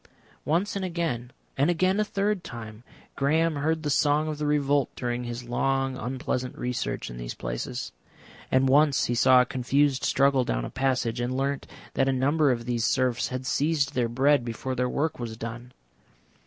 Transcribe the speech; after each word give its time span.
Once 0.45 0.75
and 0.75 0.83
again, 0.83 1.29
and 1.55 1.69
again 1.69 1.99
a 1.99 2.03
third 2.03 2.43
time, 2.43 2.81
Graham 3.15 3.57
heard 3.57 3.83
the 3.83 3.91
song 3.91 4.27
of 4.27 4.39
the 4.39 4.47
revolt 4.47 4.89
during 4.95 5.25
his 5.25 5.43
long, 5.43 5.95
unpleasant 5.95 6.57
research 6.57 7.11
in 7.11 7.17
these 7.17 7.35
places, 7.35 7.91
and 8.51 8.67
once 8.67 9.05
he 9.05 9.13
saw 9.13 9.41
a 9.41 9.45
confused 9.45 10.03
struggle 10.03 10.43
down 10.43 10.65
a 10.65 10.71
passage, 10.71 11.19
and 11.19 11.37
learnt 11.37 11.67
that 11.93 12.09
a 12.09 12.11
number 12.11 12.49
of 12.49 12.65
these 12.65 12.83
serfs 12.87 13.27
had 13.27 13.45
seized 13.45 13.93
their 13.93 14.09
bread 14.09 14.43
before 14.43 14.73
their 14.73 14.89
work 14.89 15.19
was 15.19 15.37
done. 15.37 15.71